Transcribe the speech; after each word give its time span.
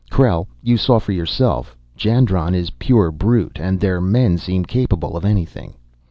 "Krell 0.09 0.47
you 0.63 0.77
saw 0.77 0.97
for 0.99 1.11
yourself, 1.11 1.77
Jandron 1.95 2.55
is 2.55 2.71
pure 2.71 3.11
brute, 3.11 3.59
and 3.61 3.79
their 3.79 4.01
men 4.01 4.39
seem 4.39 4.65
capable 4.65 5.15
of 5.15 5.25
anything. 5.25 5.75